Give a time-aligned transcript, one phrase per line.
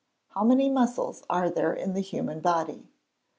[0.35, 2.89] _How many muscles are there in the human body?